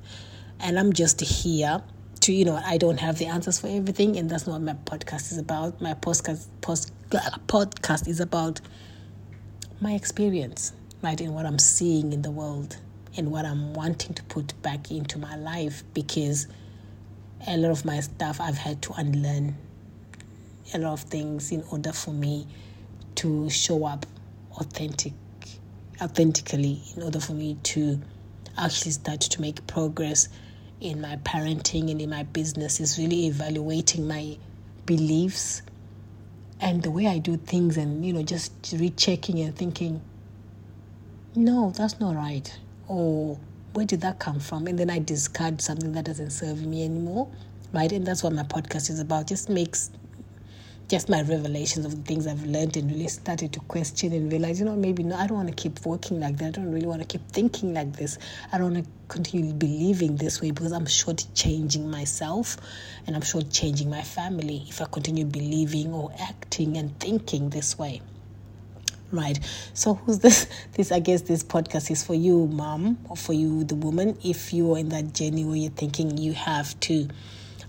And 0.60 0.80
I'm 0.80 0.92
just 0.92 1.22
here 1.22 1.84
to 2.24 2.32
you 2.32 2.46
know 2.46 2.60
I 2.66 2.78
don't 2.78 3.00
have 3.02 3.18
the 3.18 3.26
answers 3.26 3.60
for 3.60 3.68
everything, 3.68 4.18
and 4.18 4.30
that's 4.30 4.48
not 4.48 4.54
what 4.54 4.62
my 4.62 4.74
podcast 4.86 5.32
is 5.34 5.38
about. 5.38 5.82
My 5.82 5.94
podcast 5.94 6.48
post, 6.62 6.94
podcast 7.18 8.08
is 8.08 8.20
about 8.20 8.62
my 9.82 9.94
experience, 9.94 10.74
right, 11.02 11.20
in 11.20 11.34
what 11.34 11.46
I'm 11.46 11.60
seeing 11.60 12.14
in 12.14 12.22
the 12.22 12.32
world 12.32 12.78
and 13.16 13.32
what 13.32 13.46
I'm 13.46 13.74
wanting 13.74 14.14
to 14.16 14.24
put 14.24 14.60
back 14.62 14.92
into 14.92 15.20
my 15.20 15.36
life 15.36 15.84
because 15.94 16.48
a 17.48 17.58
lot 17.58 17.72
of 17.72 17.86
my 17.86 18.00
stuff 18.00 18.40
I've 18.42 18.58
had 18.58 18.82
to 18.84 18.94
unlearn 18.94 19.56
a 20.74 20.80
lot 20.80 20.94
of 20.94 21.02
things 21.02 21.52
in 21.52 21.64
order 21.72 21.92
for 21.92 22.12
me 22.12 22.48
to 23.16 23.50
show 23.50 23.86
up 23.86 24.06
authentic 24.58 25.14
authentically 26.02 26.82
in 26.96 27.04
order 27.04 27.20
for 27.20 27.34
me 27.34 27.58
to 27.64 28.00
actually 28.58 28.92
start 28.92 29.22
to 29.22 29.42
make 29.42 29.66
progress 29.68 30.30
in 30.82 31.00
my 31.00 31.18
parenting 31.18 31.92
and 31.92 32.02
in 32.02 32.10
my 32.10 32.24
business 32.24 32.80
is 32.80 32.98
really 32.98 33.28
evaluating 33.28 34.08
my 34.08 34.38
beliefs 34.86 35.62
and 36.64 36.82
the 36.82 36.90
way 36.90 37.08
I 37.08 37.18
do 37.18 37.36
things 37.36 37.76
and, 37.76 38.06
you 38.06 38.14
know, 38.14 38.24
just 38.24 38.54
rechecking 38.72 39.42
and 39.42 39.54
thinking, 39.54 40.02
no, 41.36 41.72
that's 41.72 42.00
not 42.00 42.16
right. 42.16 42.58
Or 42.88 43.38
where 43.74 43.86
did 43.86 44.00
that 44.02 44.20
come 44.20 44.40
from? 44.40 44.68
And 44.68 44.80
then 44.80 44.90
I 44.90 45.00
discard 45.00 45.62
something 45.62 45.92
that 45.92 46.06
doesn't 46.06 46.30
serve 46.30 46.66
me 46.66 46.86
anymore. 46.86 47.28
Right. 47.74 47.92
And 47.92 48.06
that's 48.06 48.24
what 48.24 48.32
my 48.32 48.44
podcast 48.44 48.90
is 48.90 49.02
about. 49.02 49.28
Just 49.28 49.50
makes 49.50 49.92
just 50.90 51.10
my 51.10 51.22
revelations 51.22 51.86
of 51.86 51.96
the 51.96 52.02
things 52.02 52.28
I've 52.28 52.44
learned 52.46 52.78
and 52.78 52.92
really 52.92 53.08
started 53.08 53.54
to 53.54 53.60
question 53.62 54.14
and 54.14 54.32
realize, 54.32 54.60
you 54.60 54.66
know, 54.66 54.76
maybe 54.76 55.04
no, 55.04 55.16
I 55.16 55.28
don't 55.28 55.38
want 55.38 55.50
to 55.50 55.56
keep 55.56 55.86
working 55.86 56.20
like 56.20 56.38
that. 56.38 56.48
I 56.48 56.52
don't 56.52 56.72
really 56.72 56.88
want 56.88 57.02
to 57.02 57.08
keep 57.08 57.28
thinking 57.32 57.74
like 57.74 57.94
this. 57.96 58.18
I 58.52 58.58
don't 58.58 58.74
want 58.74 58.86
to 58.86 58.92
continue 59.08 59.54
believing 59.54 60.18
this 60.18 60.42
way 60.42 60.52
because 60.52 60.72
I'm 60.72 60.86
short 60.86 61.26
changing 61.34 61.90
myself 61.90 62.58
and 63.08 63.16
I'm 63.16 63.22
short 63.22 63.50
changing 63.50 63.90
my 63.90 64.02
family 64.02 64.66
if 64.68 64.82
I 64.82 64.86
continue 64.86 65.26
believing 65.26 65.94
or 65.94 66.12
acting 66.20 66.78
and 66.78 67.00
thinking 67.00 67.50
this 67.50 67.78
way. 67.78 68.02
Right. 69.12 69.40
So 69.74 69.94
who's 69.94 70.20
this 70.20 70.48
this 70.74 70.92
I 70.92 71.00
guess 71.00 71.22
this 71.22 71.44
podcast 71.44 71.92
is 71.92 72.04
for 72.04 72.16
you, 72.16 72.48
mom, 72.48 72.98
or 73.10 73.16
for 73.16 73.34
you 73.34 73.64
the 73.64 73.76
woman, 73.76 74.18
if 74.24 74.52
you 74.52 74.74
are 74.74 74.80
in 74.80 74.90
that 74.90 75.14
journey 75.14 75.46
where 75.46 75.56
you're 75.56 75.72
thinking 75.72 76.18
you 76.18 76.34
have 76.34 76.80
to 76.82 77.08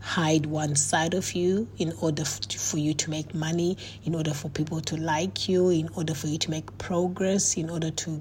hide 0.05 0.45
one 0.45 0.77
side 0.77 1.15
of 1.15 1.33
you 1.33 1.67
in 1.79 1.91
order 2.03 2.25
for 2.27 2.77
you 2.77 2.93
to 2.93 3.09
make 3.09 3.35
money, 3.35 3.77
in 4.05 4.15
order 4.15 4.35
for 4.35 4.51
people 4.51 4.79
to 4.83 4.97
like 4.99 5.49
you, 5.49 5.71
in 5.71 5.89
order 5.97 6.15
for 6.15 6.27
you 6.27 6.37
to 6.37 6.51
make 6.51 6.77
progress, 6.77 7.57
in 7.57 7.71
order 7.71 7.91
to 7.91 8.21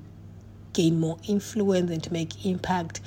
gain 0.71 0.97
more 0.97 1.17
influence 1.27 1.91
and 1.91 2.01
to 2.01 2.13
make 2.13 2.45
impact. 2.45 3.01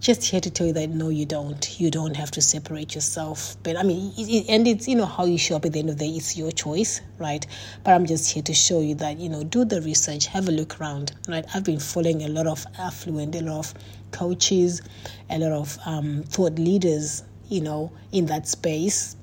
Just 0.00 0.24
here 0.24 0.40
to 0.40 0.50
tell 0.50 0.66
you 0.66 0.72
that 0.74 0.90
no, 0.90 1.10
you 1.10 1.26
don't. 1.26 1.80
You 1.80 1.90
don't 1.92 2.16
have 2.16 2.30
to 2.32 2.42
separate 2.42 2.94
yourself. 2.96 3.56
But 3.62 3.76
I 3.76 3.84
mean, 3.84 4.12
it, 4.18 4.46
and 4.48 4.66
it's 4.66 4.88
you 4.88 4.96
know 4.96 5.06
how 5.06 5.24
you 5.24 5.38
show 5.38 5.56
up 5.56 5.64
at 5.64 5.72
the 5.72 5.78
end 5.78 5.88
of 5.88 5.96
the 5.96 6.06
day. 6.06 6.16
It's 6.16 6.36
your 6.36 6.50
choice, 6.50 7.00
right? 7.18 7.46
But 7.84 7.92
I'm 7.94 8.04
just 8.04 8.30
here 8.32 8.42
to 8.42 8.52
show 8.52 8.80
you 8.80 8.96
that 8.96 9.18
you 9.18 9.28
know 9.28 9.44
do 9.44 9.64
the 9.64 9.80
research, 9.80 10.26
have 10.26 10.48
a 10.48 10.52
look 10.52 10.80
around, 10.80 11.12
right? 11.28 11.46
I've 11.54 11.64
been 11.64 11.80
following 11.80 12.22
a 12.24 12.28
lot 12.28 12.48
of 12.48 12.66
affluent, 12.78 13.36
a 13.36 13.42
lot 13.42 13.58
of 13.58 13.74
coaches, 14.10 14.82
a 15.30 15.38
lot 15.38 15.52
of 15.52 15.78
um, 15.86 16.24
thought 16.24 16.58
leaders 16.58 17.22
you 17.48 17.60
know, 17.60 17.92
in 18.12 18.26
that 18.26 18.48
space. 18.48 19.16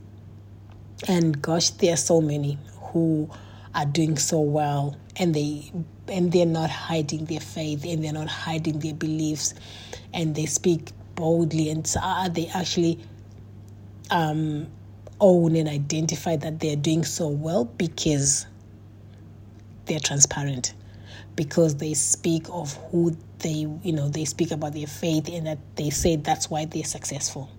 And 1.07 1.41
gosh, 1.41 1.71
there 1.71 1.93
are 1.93 1.97
so 1.97 2.21
many 2.21 2.57
who 2.91 3.29
are 3.75 3.85
doing 3.85 4.17
so 4.17 4.39
well 4.39 4.95
and 5.17 5.33
they 5.33 5.71
and 6.07 6.31
they're 6.31 6.45
not 6.45 6.69
hiding 6.69 7.25
their 7.25 7.39
faith 7.39 7.85
and 7.85 8.03
they're 8.03 8.13
not 8.13 8.27
hiding 8.27 8.79
their 8.79 8.93
beliefs 8.93 9.53
and 10.13 10.35
they 10.35 10.45
speak 10.45 10.91
boldly 11.15 11.69
and 11.69 11.85
they 12.31 12.47
actually 12.53 12.99
um, 14.11 14.67
own 15.19 15.55
and 15.55 15.69
identify 15.69 16.35
that 16.35 16.59
they're 16.59 16.75
doing 16.75 17.03
so 17.03 17.27
well 17.27 17.65
because 17.65 18.45
they're 19.85 19.99
transparent 19.99 20.73
because 21.35 21.77
they 21.77 21.93
speak 21.93 22.45
of 22.49 22.73
who 22.91 23.15
they 23.39 23.65
you 23.83 23.91
know 23.91 24.07
they 24.09 24.25
speak 24.25 24.51
about 24.51 24.73
their 24.73 24.87
faith 24.87 25.29
and 25.29 25.47
that 25.47 25.57
they 25.75 25.89
say 25.89 26.15
that's 26.15 26.49
why 26.49 26.65
they're 26.65 26.83
successful 26.83 27.49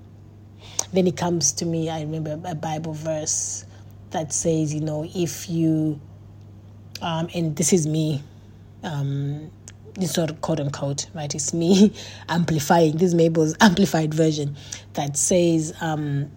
then 0.94 1.06
it 1.06 1.16
comes 1.16 1.52
to 1.52 1.66
me, 1.66 1.90
I 1.90 2.00
remember 2.00 2.40
a 2.44 2.54
Bible 2.54 2.92
verse 2.92 3.64
that 4.10 4.32
says, 4.32 4.72
you 4.72 4.80
know, 4.80 5.08
if 5.14 5.50
you, 5.50 6.00
um, 7.02 7.28
and 7.34 7.56
this 7.56 7.72
is 7.72 7.86
me, 7.86 8.22
um, 8.84 9.50
it's 9.96 10.16
not 10.16 10.40
quote 10.40 10.60
unquote, 10.60 11.08
right? 11.14 11.32
It's 11.34 11.52
me 11.52 11.92
amplifying. 12.28 12.92
This 12.92 13.08
is 13.08 13.14
Mabel's 13.14 13.56
amplified 13.60 14.14
version 14.14 14.56
that 14.94 15.16
says, 15.16 15.74
um, 15.80 16.30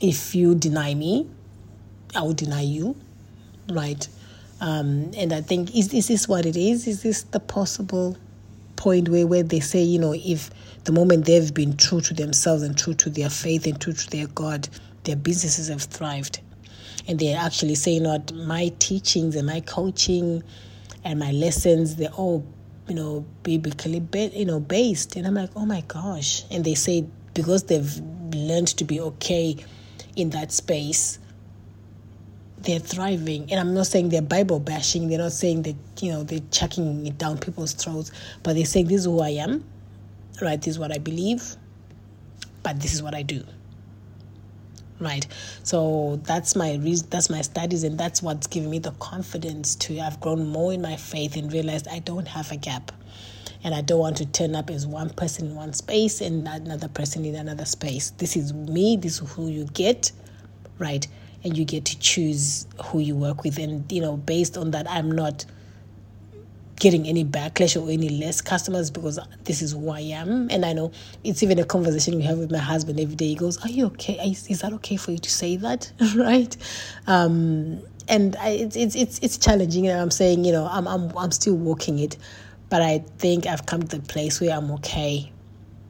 if 0.00 0.34
you 0.34 0.54
deny 0.54 0.94
me, 0.94 1.28
I 2.14 2.22
will 2.22 2.34
deny 2.34 2.62
you, 2.62 2.96
right? 3.70 4.06
Um, 4.60 5.10
and 5.16 5.32
I 5.32 5.40
think 5.40 5.74
is, 5.74 5.92
is 5.94 6.08
this 6.08 6.28
what 6.28 6.46
it 6.46 6.56
is? 6.56 6.86
Is 6.86 7.02
this 7.02 7.22
the 7.22 7.40
possible 7.40 8.16
point 8.82 9.08
where, 9.08 9.28
where 9.28 9.44
they 9.44 9.60
say, 9.60 9.80
you 9.80 9.96
know, 9.96 10.12
if 10.12 10.50
the 10.82 10.90
moment 10.90 11.24
they've 11.24 11.54
been 11.54 11.76
true 11.76 12.00
to 12.00 12.12
themselves 12.12 12.64
and 12.64 12.76
true 12.76 12.94
to 12.94 13.08
their 13.08 13.30
faith 13.30 13.64
and 13.64 13.80
true 13.80 13.92
to 13.92 14.10
their 14.10 14.26
God, 14.26 14.68
their 15.04 15.14
businesses 15.14 15.68
have 15.68 15.82
thrived. 15.82 16.40
And 17.06 17.16
they're 17.20 17.38
actually 17.38 17.76
saying, 17.76 18.02
not 18.02 18.34
my 18.34 18.72
teachings 18.80 19.36
and 19.36 19.46
my 19.46 19.60
coaching 19.60 20.42
and 21.04 21.20
my 21.20 21.30
lessons, 21.30 21.94
they're 21.94 22.10
all, 22.10 22.44
you 22.88 22.96
know, 22.96 23.24
biblically, 23.44 24.02
you 24.34 24.44
know, 24.44 24.58
based. 24.58 25.14
And 25.14 25.28
I'm 25.28 25.34
like, 25.34 25.50
oh 25.54 25.64
my 25.64 25.82
gosh. 25.82 26.42
And 26.50 26.64
they 26.64 26.74
say 26.74 27.04
because 27.34 27.62
they've 27.64 28.00
learned 28.34 28.68
to 28.78 28.84
be 28.84 29.00
okay 29.00 29.58
in 30.16 30.30
that 30.30 30.50
space, 30.50 31.20
they're 32.64 32.78
thriving. 32.78 33.50
And 33.50 33.60
I'm 33.60 33.74
not 33.74 33.86
saying 33.86 34.08
they're 34.10 34.22
Bible 34.22 34.60
bashing. 34.60 35.08
They're 35.08 35.18
not 35.18 35.32
saying 35.32 35.62
that, 35.62 35.76
you 36.00 36.12
know, 36.12 36.22
they're 36.22 36.40
chucking 36.50 37.06
it 37.06 37.18
down 37.18 37.38
people's 37.38 37.72
throats. 37.72 38.10
But 38.42 38.54
they're 38.54 38.64
saying, 38.64 38.88
this 38.88 39.00
is 39.00 39.04
who 39.06 39.20
I 39.20 39.30
am, 39.30 39.64
right? 40.40 40.60
This 40.60 40.72
is 40.72 40.78
what 40.78 40.92
I 40.92 40.98
believe, 40.98 41.56
but 42.62 42.80
this 42.80 42.94
is 42.94 43.02
what 43.02 43.14
I 43.14 43.22
do. 43.22 43.44
Right. 45.00 45.26
So 45.64 46.20
that's 46.22 46.54
my 46.54 46.78
that's 47.10 47.28
my 47.28 47.40
studies, 47.40 47.82
and 47.82 47.98
that's 47.98 48.22
what's 48.22 48.46
given 48.46 48.70
me 48.70 48.78
the 48.78 48.92
confidence 48.92 49.74
to 49.76 49.98
I've 49.98 50.20
grown 50.20 50.46
more 50.46 50.72
in 50.72 50.80
my 50.80 50.94
faith 50.94 51.34
and 51.34 51.52
realized 51.52 51.88
I 51.88 51.98
don't 51.98 52.28
have 52.28 52.52
a 52.52 52.56
gap. 52.56 52.92
And 53.64 53.74
I 53.74 53.80
don't 53.80 53.98
want 53.98 54.16
to 54.18 54.26
turn 54.26 54.54
up 54.54 54.70
as 54.70 54.86
one 54.86 55.10
person 55.10 55.48
in 55.48 55.54
one 55.54 55.72
space 55.72 56.20
and 56.20 56.46
another 56.46 56.88
person 56.88 57.24
in 57.24 57.34
another 57.34 57.64
space. 57.64 58.10
This 58.10 58.36
is 58.36 58.52
me, 58.52 58.96
this 58.96 59.20
is 59.20 59.32
who 59.32 59.48
you 59.48 59.66
get, 59.66 60.12
right? 60.78 61.06
And 61.44 61.56
you 61.56 61.64
get 61.64 61.84
to 61.84 61.98
choose 61.98 62.66
who 62.84 62.98
you 62.98 63.16
work 63.16 63.44
with 63.44 63.58
and 63.58 63.90
you 63.90 64.00
know 64.00 64.16
based 64.16 64.56
on 64.56 64.70
that 64.70 64.88
i'm 64.90 65.10
not 65.10 65.44
getting 66.82 67.06
any 67.06 67.24
backlash 67.24 67.80
or 67.80 67.88
any 67.88 68.08
less 68.08 68.40
customers 68.40 68.90
because 68.90 69.16
this 69.44 69.62
is 69.62 69.70
who 69.70 69.90
I 69.90 70.00
am. 70.00 70.48
And 70.50 70.64
I 70.64 70.72
know 70.72 70.90
it's 71.22 71.40
even 71.44 71.60
a 71.60 71.64
conversation 71.64 72.16
we 72.16 72.24
have 72.24 72.38
with 72.38 72.50
my 72.50 72.58
husband 72.58 72.98
every 72.98 73.14
day. 73.14 73.26
He 73.28 73.34
goes, 73.36 73.64
Are 73.64 73.68
you 73.68 73.86
okay? 73.86 74.14
Is, 74.14 74.48
is 74.48 74.62
that 74.62 74.72
okay 74.72 74.96
for 74.96 75.12
you 75.12 75.18
to 75.18 75.30
say 75.30 75.56
that? 75.58 75.92
right? 76.16 76.56
Um, 77.06 77.82
and 78.08 78.34
I, 78.34 78.48
it's, 78.74 78.96
it's, 78.96 79.20
it's, 79.20 79.38
challenging. 79.38 79.86
And 79.86 80.00
I'm 80.00 80.10
saying, 80.10 80.44
you 80.44 80.50
know, 80.50 80.66
I'm, 80.68 80.88
I'm, 80.88 81.16
I'm 81.16 81.30
still 81.30 81.54
walking 81.54 82.00
it. 82.00 82.16
But 82.68 82.82
I 82.82 83.04
think 83.18 83.46
I've 83.46 83.64
come 83.64 83.84
to 83.84 83.98
the 83.98 84.02
place 84.02 84.40
where 84.40 84.50
I'm 84.50 84.68
okay 84.72 85.30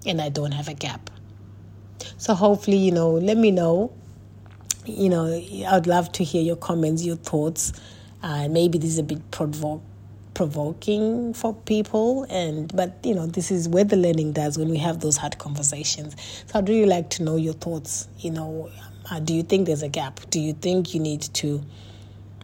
and 0.05 0.21
I 0.21 0.29
don't 0.29 0.53
have 0.53 0.69
a 0.69 0.75
gap. 0.75 1.09
So 2.19 2.35
hopefully, 2.35 2.77
you 2.77 2.93
know, 2.93 3.13
let 3.13 3.39
me 3.39 3.51
know 3.51 3.95
you 4.85 5.09
know, 5.09 5.27
I'd 5.69 5.87
love 5.87 6.13
to 6.13 6.25
hear 6.25 6.43
your 6.43 6.57
comments, 6.57 7.05
your 7.05 7.17
thoughts. 7.17 7.73
Uh, 8.23 8.49
maybe 8.49 8.79
this 8.79 8.91
is 8.91 8.99
a 8.99 9.03
bit 9.03 9.31
provo- 9.31 9.83
provoking 10.35 11.35
for 11.35 11.55
people, 11.55 12.25
and 12.29 12.75
but 12.75 12.99
you 13.05 13.15
know, 13.15 13.27
this 13.27 13.51
is 13.51 13.69
where 13.69 13.85
the 13.85 13.97
learning 13.97 14.33
does 14.33 14.59
when 14.59 14.69
we 14.69 14.79
have 14.79 15.01
those 15.01 15.17
hard 15.17 15.39
conversations. 15.39 16.17
So 16.47 16.59
I'd 16.59 16.69
really 16.69 16.87
like 16.87 17.11
to 17.11 17.23
know 17.23 17.37
your 17.37 17.55
thoughts. 17.55 18.09
You 18.19 18.31
know, 18.31 18.71
uh, 19.11 19.21
do 19.21 19.35
you 19.35 19.43
think 19.43 19.67
there's 19.67 19.83
a 19.83 19.89
gap? 19.89 20.21
Do 20.31 20.41
you 20.41 20.53
think 20.53 20.95
you 20.95 21.01
need 21.01 21.23
to 21.35 21.65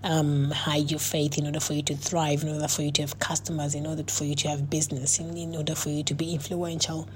um, 0.03 0.51
hide 0.51 0.91
your 0.91 1.01
faith 1.01 1.39
in 1.39 1.47
order 1.47 1.61
for 1.61 1.73
you 1.75 1.83
to 1.85 1.97
thrive, 1.97 2.43
in 2.43 2.49
order 2.49 2.69
for 2.69 2.83
you 2.83 2.93
to 2.93 3.03
have 3.03 3.19
customers, 3.19 3.75
in 3.75 3.87
order 3.87 4.05
for 4.05 4.25
you 4.25 4.35
to 4.37 4.49
have 4.49 4.69
business, 4.71 5.19
in, 5.19 5.37
in 5.37 5.57
order 5.57 5.75
for 5.75 5.91
you 5.91 6.03
to 6.05 6.15
be 6.15 6.35
influential, 6.35 7.09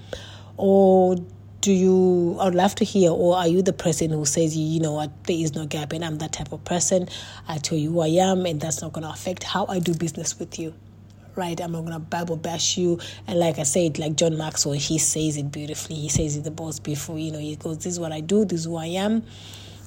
or 0.57 1.17
do 1.62 1.73
you 1.73 2.37
i 2.40 2.45
would 2.45 2.57
love 2.57 2.75
to 2.75 2.85
hear 2.85 3.11
or 3.12 3.37
are 3.37 3.47
you 3.47 3.62
the 3.62 3.73
person 3.73 4.11
who 4.11 4.25
says 4.25 4.57
you 4.57 4.81
know 4.81 4.92
what? 4.92 5.25
There 5.25 5.37
is 5.37 5.54
no 5.54 5.64
gap 5.64 5.92
and 5.92 6.04
i'm 6.04 6.19
that 6.19 6.33
type 6.33 6.52
of 6.52 6.62
person. 6.64 7.09
I 7.49 7.59
tell 7.59 7.78
you 7.78 7.92
who 7.92 8.00
i 8.00 8.09
am 8.09 8.45
and 8.45 8.61
that's 8.61 8.83
not 8.83 8.92
going 8.92 9.04
to 9.04 9.11
affect 9.11 9.45
how 9.45 9.66
i 9.66 9.78
do 9.78 9.95
business 9.95 10.38
with 10.38 10.59
you. 10.59 10.75
Right? 11.37 11.59
I'm 11.61 11.73
not 11.73 11.83
going 11.83 11.92
to 11.92 12.00
bible 12.00 12.37
bash 12.37 12.76
you. 12.76 12.99
And 13.28 13.38
like 13.38 13.61
i 13.61 13.62
said 13.62 13.99
like 14.00 14.16
john 14.16 14.37
maxwell 14.37 14.75
he 14.75 14.99
says 14.99 15.37
it 15.37 15.52
beautifully. 15.52 15.97
He 15.97 16.09
says 16.09 16.37
it 16.37 16.42
the 16.42 16.50
boss 16.50 16.81
before 16.81 17.19
you 17.19 17.31
know 17.31 17.38
he 17.38 17.54
goes 17.54 17.78
this 17.78 17.95
is 17.95 18.00
what 18.00 18.12
i 18.12 18.21
do. 18.21 18.45
This 18.45 18.61
is 18.61 18.66
who 18.66 18.76
i 18.76 18.87
am. 18.87 19.23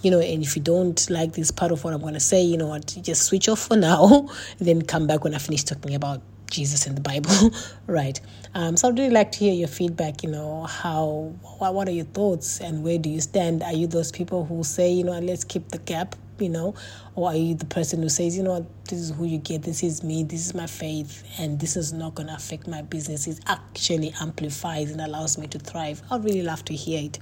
You 0.01 0.11
know, 0.11 0.19
and 0.19 0.43
if 0.43 0.55
you 0.55 0.61
don't 0.61 1.09
like 1.09 1.33
this 1.33 1.49
part 1.51 1.71
of 1.71 1.83
what 1.83 1.93
I'm 1.93 2.01
going 2.01 2.13
to 2.13 2.19
say, 2.19 2.39
you 2.43 2.57
know 2.57 2.67
what, 2.67 2.95
just 3.01 3.23
switch 3.23 3.49
off 3.49 3.67
for 3.67 3.75
now, 3.75 4.29
then 4.59 4.83
come 4.83 5.07
back 5.07 5.23
when 5.23 5.33
I 5.33 5.39
finish 5.39 5.63
talking 5.63 5.95
about 5.95 6.21
Jesus 6.49 6.87
in 6.87 6.95
the 6.95 7.01
Bible, 7.01 7.51
right? 7.87 8.19
Um, 8.53 8.77
so 8.77 8.89
I'd 8.89 8.97
really 8.97 9.11
like 9.13 9.31
to 9.33 9.39
hear 9.39 9.53
your 9.53 9.67
feedback. 9.67 10.23
You 10.23 10.31
know, 10.31 10.63
how 10.63 11.33
what, 11.59 11.73
what 11.73 11.87
are 11.87 11.91
your 11.93 12.05
thoughts 12.05 12.61
and 12.61 12.83
where 12.83 12.97
do 12.97 13.09
you 13.09 13.21
stand? 13.21 13.63
Are 13.63 13.73
you 13.73 13.87
those 13.87 14.11
people 14.11 14.45
who 14.45 14.63
say, 14.63 14.91
you 14.91 15.03
know, 15.03 15.19
let's 15.19 15.43
keep 15.43 15.69
the 15.69 15.79
gap 15.79 16.15
you 16.41 16.49
know, 16.49 16.75
or 17.15 17.29
are 17.29 17.35
you 17.35 17.55
the 17.55 17.65
person 17.65 18.01
who 18.01 18.09
says, 18.09 18.37
you 18.37 18.43
know, 18.43 18.67
this 18.89 18.99
is 18.99 19.11
who 19.11 19.25
you 19.25 19.37
get, 19.37 19.63
this 19.63 19.83
is 19.83 20.03
me, 20.03 20.23
this 20.23 20.45
is 20.45 20.53
my 20.53 20.67
faith, 20.67 21.23
and 21.39 21.59
this 21.59 21.75
is 21.75 21.93
not 21.93 22.15
going 22.15 22.27
to 22.27 22.35
affect 22.35 22.67
my 22.67 22.81
business? 22.81 23.27
It 23.27 23.39
actually 23.47 24.13
amplifies 24.19 24.91
and 24.91 25.01
allows 25.01 25.37
me 25.37 25.47
to 25.47 25.59
thrive. 25.59 26.01
I'd 26.11 26.23
really 26.23 26.43
love 26.43 26.63
to 26.65 26.73
hear 26.73 27.03
it 27.03 27.19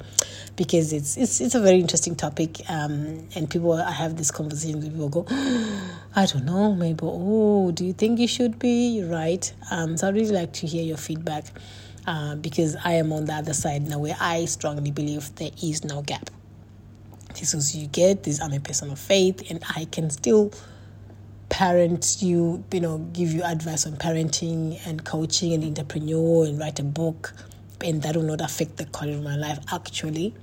because 0.56 0.94
it's 0.94 1.18
it's 1.18 1.42
it's 1.42 1.56
a 1.56 1.62
very 1.62 1.80
interesting 1.80 2.16
topic, 2.16 2.62
um, 2.70 3.28
and 3.36 3.50
people 3.50 3.74
I 3.74 3.92
have 3.92 4.18
this 4.18 4.32
conversation 4.32 4.80
with 4.80 4.92
people 4.92 5.10
go, 5.10 5.26
I 6.16 6.26
don't 6.26 6.46
know, 6.46 6.74
maybe 6.74 7.00
oh, 7.04 7.72
do 7.72 7.86
you 7.86 7.94
think 7.94 8.20
you 8.20 8.28
should 8.28 8.60
be 8.60 9.04
right? 9.04 9.52
Um, 9.72 9.98
so 9.98 10.08
I'd 10.08 10.16
really 10.16 10.32
like 10.32 10.54
to 10.54 10.68
hear 10.68 10.84
your 10.84 10.98
feedback. 10.98 11.46
Uh, 12.06 12.36
because 12.36 12.76
I 12.84 12.96
am 12.96 13.14
on 13.14 13.24
the 13.24 13.34
other 13.34 13.54
side 13.54 13.88
now 13.88 13.98
where 13.98 14.18
I 14.20 14.44
strongly 14.44 14.92
believe 14.92 15.34
there 15.36 15.52
is 15.64 15.86
no 15.86 16.02
gap 16.02 16.30
this 17.36 17.54
is 17.54 17.76
you 17.76 17.88
get 17.88 18.24
this 18.24 18.42
i'm 18.42 18.54
a 18.54 18.60
person 18.60 18.92
of 18.92 19.00
faith 19.00 19.50
and 19.50 19.64
i 19.76 19.86
can 19.86 20.10
still 20.10 20.52
parent 21.50 22.18
you 22.20 22.64
you 22.72 22.80
know 22.80 22.98
give 23.14 23.32
you 23.32 23.44
advice 23.44 23.86
on 23.86 23.94
parenting 23.94 24.80
and 24.88 25.06
coaching 25.06 25.54
and 25.54 25.64
entrepreneur 25.64 26.46
and 26.46 26.60
write 26.60 26.80
a 26.80 26.84
book 26.84 27.34
and 27.82 28.02
that 28.02 28.16
will 28.16 28.24
not 28.24 28.42
affect 28.42 28.78
the 28.78 28.86
quality 28.86 29.18
of 29.18 29.24
my 29.24 29.36
life. 29.36 29.60
Actually 29.72 30.34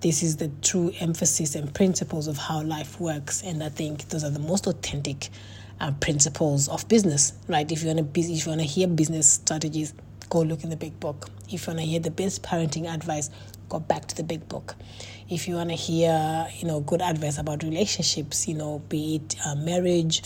this 0.00 0.22
is 0.22 0.36
the 0.36 0.48
true 0.60 0.92
emphasis 1.00 1.54
and 1.54 1.72
principles 1.74 2.26
of 2.26 2.36
how 2.36 2.62
life 2.62 3.00
works 3.00 3.42
and 3.42 3.64
i 3.64 3.70
think 3.70 4.06
those 4.10 4.22
are 4.22 4.30
the 4.30 4.38
most 4.38 4.66
authentic 4.66 5.30
uh, 5.80 5.90
principles 5.92 6.68
of 6.68 6.86
business 6.88 7.32
right? 7.48 7.70
If 7.70 7.82
you 7.82 7.88
want 7.88 8.14
to 8.14 8.20
if 8.20 8.44
you 8.44 8.50
want 8.50 8.60
to 8.60 8.66
hear 8.66 8.86
business 8.88 9.30
strategies 9.32 9.94
go 10.28 10.40
look 10.40 10.64
in 10.64 10.70
the 10.70 10.76
big 10.76 10.98
book. 11.00 11.28
If 11.50 11.66
you 11.66 11.72
want 11.72 11.80
to 11.80 11.86
hear 11.86 12.00
the 12.00 12.10
best 12.10 12.42
parenting 12.42 12.92
advice 12.92 13.30
go 13.68 13.80
back 13.80 14.06
to 14.06 14.16
the 14.16 14.22
big 14.22 14.48
book. 14.48 14.74
If 15.28 15.48
you 15.48 15.56
want 15.56 15.70
to 15.70 15.76
hear 15.76 16.46
you 16.58 16.66
know 16.66 16.80
good 16.80 17.02
advice 17.02 17.38
about 17.38 17.62
relationships 17.62 18.46
you 18.48 18.54
know 18.54 18.80
be 18.88 19.16
it 19.16 19.36
uh, 19.44 19.54
marriage 19.56 20.22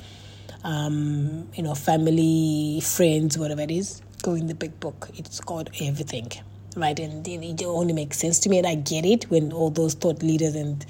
um, 0.65 1.49
you 1.55 1.63
know 1.63 1.75
family 1.75 2.81
friends 2.83 3.39
whatever 3.39 3.63
it 3.63 3.71
is 3.71 4.03
go 4.23 4.35
in 4.35 4.47
the 4.47 4.55
big 4.55 4.79
book. 4.81 5.09
It's 5.15 5.41
got 5.41 5.71
everything 5.81 6.31
right? 6.77 6.99
And 6.99 7.25
then 7.25 7.43
it 7.43 7.63
only 7.65 7.93
makes 7.93 8.19
sense 8.19 8.39
to 8.41 8.49
me 8.49 8.59
and 8.59 8.67
i 8.67 8.75
get 8.75 9.05
it 9.05 9.25
when 9.31 9.53
all 9.53 9.71
those 9.71 9.95
thought 9.95 10.23
leaders 10.23 10.55
and 10.55 10.85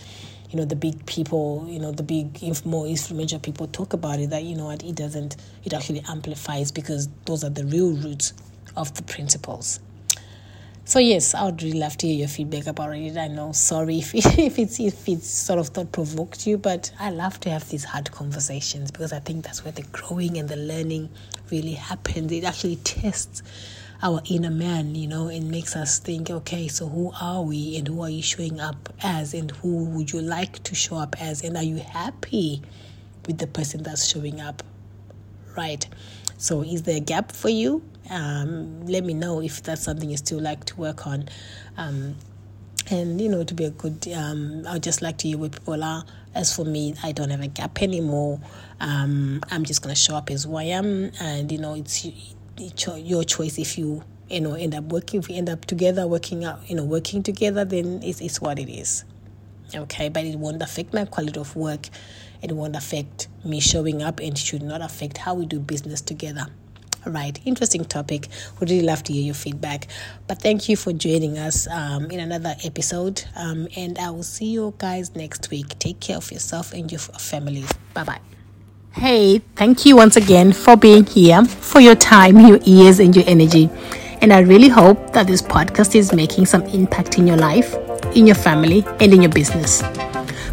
you 0.51 0.59
know 0.59 0.65
the 0.65 0.77
big 0.77 1.07
people 1.07 1.65
you 1.69 1.79
know 1.79 1.93
the 1.93 2.03
big 2.03 2.41
more 2.67 2.87
influential 2.87 3.39
people 3.39 3.67
talk 3.69 3.93
about 3.93 4.19
it 4.19 4.31
that 4.31 4.43
you 4.43 4.57
know 4.57 4.67
what 4.67 4.83
it 4.83 4.95
doesn't 4.95 5.37
it 5.65 5.73
actually 5.73 6.03
amplifies 6.09 6.73
because 6.73 7.09
those 7.25 7.45
are 7.45 7.51
the 7.51 7.65
real 7.67 7.93
roots 7.97 8.33
of 8.77 8.93
the 8.95 9.03
principles 9.05 9.81
so 10.91 10.99
yes, 10.99 11.37
I 11.37 11.45
would 11.45 11.63
really 11.63 11.79
love 11.79 11.97
to 11.99 12.09
hear 12.09 12.17
your 12.17 12.27
feedback 12.27 12.67
about 12.67 12.97
it. 12.97 13.17
I 13.17 13.29
know, 13.29 13.53
sorry 13.53 13.99
if 14.01 14.13
if 14.13 14.59
it's 14.59 14.81
if 14.81 15.09
it's 15.09 15.31
sort 15.31 15.61
of 15.61 15.69
thought 15.69 15.93
provoked 15.93 16.49
you, 16.49 16.59
but 16.59 16.91
I 16.99 17.11
love 17.11 17.39
to 17.41 17.51
have 17.51 17.69
these 17.69 17.85
hard 17.85 18.11
conversations 18.11 18.91
because 18.91 19.13
I 19.13 19.21
think 19.21 19.45
that's 19.45 19.65
where 19.65 19.71
the 19.71 19.85
growing 19.93 20.37
and 20.37 20.49
the 20.49 20.57
learning 20.57 21.11
really 21.49 21.75
happens. 21.75 22.33
It 22.33 22.43
actually 22.43 22.75
tests 22.75 23.45
our 24.03 24.21
inner 24.29 24.51
man, 24.51 24.97
you 24.97 25.07
know, 25.07 25.29
and 25.29 25.49
makes 25.49 25.77
us 25.77 26.01
think, 26.01 26.29
okay, 26.29 26.67
so 26.67 26.89
who 26.89 27.13
are 27.21 27.43
we 27.45 27.77
and 27.77 27.87
who 27.87 28.03
are 28.03 28.11
you 28.11 28.23
showing 28.23 28.59
up 28.59 28.93
as 29.01 29.33
and 29.33 29.53
who 29.53 29.85
would 29.91 30.13
you 30.13 30.21
like 30.21 30.61
to 30.65 30.75
show 30.75 30.97
up 30.97 31.15
as 31.23 31.45
and 31.45 31.57
are 31.57 31.63
you 31.63 31.77
happy 31.77 32.63
with 33.29 33.39
the 33.39 33.47
person 33.47 33.85
that's 33.85 34.09
showing 34.09 34.41
up? 34.41 34.65
Right. 35.57 35.87
So 36.37 36.65
is 36.65 36.83
there 36.83 36.97
a 36.97 37.01
gap 37.01 37.31
for 37.31 37.49
you? 37.49 37.81
Um, 38.09 38.87
let 38.87 39.05
me 39.05 39.15
know 39.15 39.41
if 39.41 39.63
that's 39.63 39.83
something 39.83 40.11
you 40.11 40.17
still 40.17 40.41
like 40.41 40.65
to 40.67 40.77
work 40.77 41.07
on. 41.07 41.29
Um, 41.77 42.17
and 42.91 43.21
you 43.21 43.29
know, 43.29 43.45
to 43.45 43.55
be 43.55 43.65
a 43.65 43.71
good, 43.71 44.09
um, 44.15 44.65
I'd 44.67 44.83
just 44.83 45.03
like 45.03 45.19
to 45.19 45.29
hear 45.29 45.39
where 45.39 45.51
people 45.51 45.83
are. 45.83 46.05
As 46.35 46.55
for 46.55 46.65
me, 46.65 46.95
I 47.03 47.13
don't 47.13 47.31
have 47.31 47.41
a 47.41 47.49
gap 47.49 47.83
anymore. 47.83 48.41
Um, 48.81 49.43
I'm 49.51 49.65
just 49.65 49.83
gonna 49.83 49.95
show 49.95 50.17
up 50.17 50.31
as 50.31 50.45
who 50.45 50.57
I 50.57 50.65
am, 50.65 51.11
and 51.21 51.51
you 51.51 51.59
know, 51.59 51.75
it's, 51.75 52.07
it's 52.57 52.87
your 52.87 53.25
choice 53.25 53.59
if 53.59 53.79
you 53.79 54.03
you 54.29 54.41
know 54.41 54.55
end 54.55 54.75
up 54.75 54.85
working. 54.85 55.21
If 55.21 55.29
we 55.29 55.37
end 55.37 55.49
up 55.49 55.65
together, 55.67 56.07
working 56.07 56.45
out, 56.45 56.69
you 56.69 56.77
know, 56.77 56.85
working 56.85 57.23
together, 57.23 57.65
then 57.65 58.01
it's 58.03 58.21
it's 58.21 58.41
what 58.41 58.59
it 58.59 58.71
is. 58.71 59.05
Okay, 59.75 60.09
but 60.09 60.25
it 60.25 60.37
won't 60.37 60.63
affect 60.63 60.93
my 60.93 61.05
quality 61.05 61.39
of 61.39 61.55
work. 61.55 61.89
It 62.43 62.53
won't 62.53 62.75
affect 62.75 63.29
me 63.45 63.61
showing 63.61 64.03
up, 64.03 64.21
and 64.21 64.37
should 64.37 64.63
not 64.63 64.81
affect 64.83 65.19
how 65.19 65.35
we 65.35 65.47
do 65.47 65.61
business 65.61 66.01
together. 66.01 66.47
All 67.07 67.13
right, 67.13 67.39
interesting 67.47 67.85
topic. 67.85 68.29
Would 68.59 68.71
really 68.71 68.85
love 68.85 69.03
to 69.05 69.13
hear 69.13 69.23
your 69.23 69.35
feedback. 69.35 69.87
But 70.27 70.43
thank 70.43 70.69
you 70.69 70.77
for 70.77 70.93
joining 70.93 71.39
us 71.39 71.67
um, 71.69 72.11
in 72.11 72.21
another 72.21 72.55
episode. 72.65 73.25
Um, 73.37 73.69
and 73.77 73.99
I 73.99 74.11
will 74.11 74.23
see 74.23 74.47
you 74.47 74.75
guys 74.79 75.15
next 75.15 75.51
week. 75.51 75.79
Take 75.79 76.01
care 76.01 76.19
of 76.19 76.31
yourself 76.31 76.73
and 76.73 76.91
your 76.93 76.99
families. 76.99 77.73
Bye 77.95 78.05
bye. 78.05 78.21
Hey, 78.93 79.39
thank 79.57 79.87
you 79.87 79.97
once 79.97 80.17
again 80.17 80.53
for 80.53 80.77
being 80.77 81.07
here, 81.07 81.45
for 81.45 81.81
your 81.81 81.95
time, 81.95 82.39
your 82.41 82.59
ears, 82.67 82.99
and 82.99 83.15
your 83.15 83.25
energy. 83.27 83.71
And 84.21 84.33
I 84.33 84.41
really 84.41 84.69
hope 84.69 85.13
that 85.13 85.27
this 85.27 85.41
podcast 85.41 85.95
is 85.95 86.13
making 86.13 86.47
some 86.47 86.63
impact 86.65 87.17
in 87.17 87.27
your 87.27 87.37
life, 87.37 87.75
in 88.15 88.27
your 88.27 88.37
family, 88.37 88.85
and 89.01 89.15
in 89.15 89.23
your 89.23 89.31
business. 89.31 89.83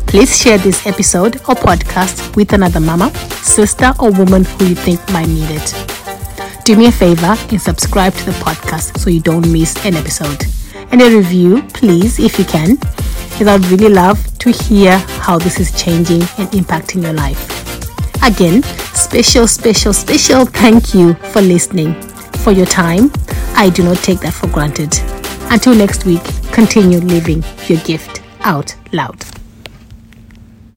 Please 0.06 0.38
share 0.40 0.58
this 0.60 0.86
episode 0.88 1.36
or 1.50 1.56
podcast 1.56 2.36
with 2.38 2.54
another 2.54 2.80
mama, 2.80 3.14
sister, 3.44 3.92
or 4.00 4.12
woman 4.12 4.46
who 4.46 4.68
you 4.68 4.76
think 4.76 5.02
might 5.12 5.28
need 5.28 5.50
it. 5.50 5.87
Do 6.68 6.76
me 6.76 6.88
a 6.88 6.92
favor 6.92 7.34
and 7.50 7.62
subscribe 7.62 8.14
to 8.14 8.26
the 8.26 8.34
podcast 8.44 9.00
so 9.00 9.10
you 9.10 9.22
don't 9.22 9.50
miss 9.54 9.74
an 9.86 9.96
episode. 9.96 10.44
And 10.92 11.02
a 11.02 11.10
review, 11.10 11.64
please, 11.70 12.20
if 12.20 12.38
you 12.38 12.44
can, 12.44 12.76
because 12.76 13.48
I'd 13.48 13.66
really 13.68 13.88
love 13.88 14.20
to 14.40 14.52
hear 14.52 14.98
how 14.98 15.38
this 15.38 15.62
is 15.62 15.72
changing 15.82 16.24
and 16.38 16.50
impacting 16.50 17.04
your 17.04 17.14
life. 17.14 17.42
Again, 18.22 18.64
special, 18.94 19.48
special, 19.48 19.94
special 19.94 20.44
thank 20.44 20.94
you 20.94 21.14
for 21.32 21.42
listening, 21.42 21.94
for 22.44 22.52
your 22.52 22.66
time. 22.66 23.14
I 23.56 23.70
do 23.70 23.82
not 23.82 24.00
take 24.00 24.20
that 24.20 24.34
for 24.34 24.48
granted. 24.48 24.94
Until 25.50 25.74
next 25.74 26.04
week, 26.04 26.24
continue 26.52 27.00
living 27.00 27.46
your 27.70 27.80
gift 27.86 28.22
out 28.42 28.76
loud. 28.92 29.24